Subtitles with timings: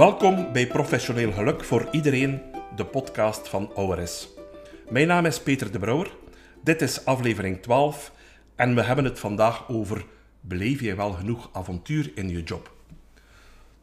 [0.00, 2.40] Welkom bij Professioneel Geluk voor iedereen,
[2.76, 4.28] de podcast van ORS.
[4.88, 6.10] Mijn naam is Peter de Brouwer.
[6.62, 8.12] Dit is aflevering 12
[8.56, 10.04] en we hebben het vandaag over
[10.40, 12.72] beleef jij wel genoeg avontuur in je job?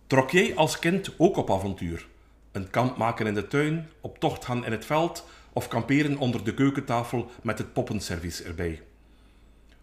[0.07, 2.07] Trok jij als kind ook op avontuur?
[2.52, 6.43] Een kamp maken in de tuin, op tocht gaan in het veld of kamperen onder
[6.43, 8.81] de keukentafel met het poppenservice erbij?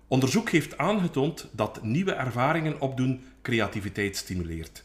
[0.08, 4.84] Onderzoek heeft aangetoond dat nieuwe ervaringen opdoen creativiteit stimuleert.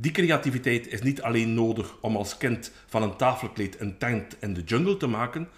[0.00, 4.54] Die creativiteit is niet alleen nodig om als kind van een tafelkleed een tent in
[4.54, 5.48] de jungle te maken,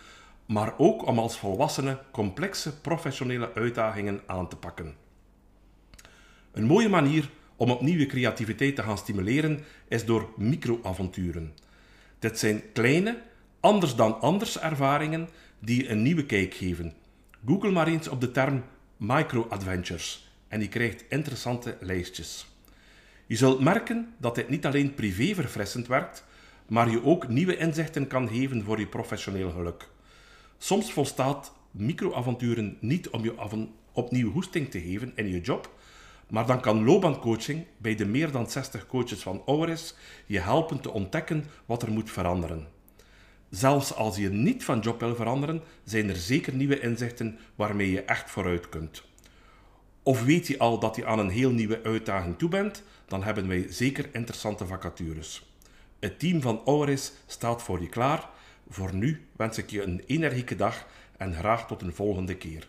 [0.46, 4.95] maar ook om als volwassene complexe professionele uitdagingen aan te pakken.
[6.52, 11.54] Een mooie manier om opnieuw creativiteit te gaan stimuleren is door microavonturen.
[12.18, 13.18] Dit zijn kleine,
[13.60, 15.28] anders dan anders ervaringen
[15.59, 16.92] die een nieuwe kijk geven.
[17.46, 18.64] Google maar eens op de term
[18.96, 22.46] micro-adventures en je krijgt interessante lijstjes.
[23.30, 26.24] Je zult merken dat dit niet alleen privé verfrissend werkt,
[26.66, 29.88] maar je ook nieuwe inzichten kan geven voor je professioneel geluk.
[30.59, 33.34] Soms volstaat microavonturen niet om je
[33.92, 35.70] opnieuw hoesting te geven in je job,
[36.28, 39.94] maar dan kan loopbaancoaching bij de meer dan 60 coaches van Auris
[40.26, 42.66] je helpen te ontdekken wat er moet veranderen.
[43.50, 48.02] Zelfs als je niet van job wil veranderen, zijn er zeker nieuwe inzichten waarmee je
[48.02, 49.09] echt vooruit kunt.
[50.10, 53.48] Of weet je al dat je aan een heel nieuwe uitdaging toe bent, dan hebben
[53.48, 55.54] wij zeker interessante vacatures.
[55.98, 58.28] Het team van Auris staat voor je klaar.
[58.68, 62.68] Voor nu wens ik je een energieke dag en graag tot een volgende keer.